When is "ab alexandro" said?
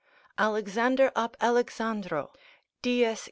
1.15-2.33